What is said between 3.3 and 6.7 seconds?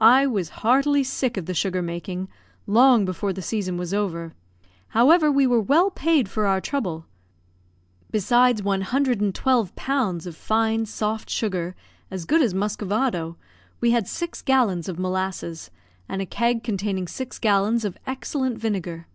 the season was over; however, we were well paid for our